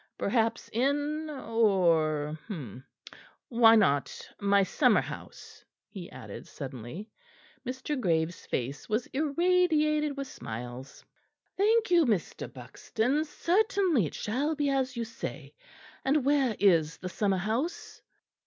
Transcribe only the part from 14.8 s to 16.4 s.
you say. And